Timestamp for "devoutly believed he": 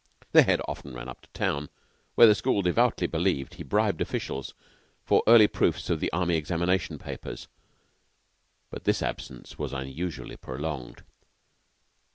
2.63-3.61